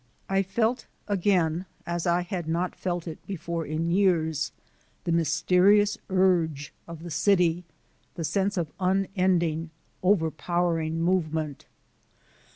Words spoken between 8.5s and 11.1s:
of unending, overpowering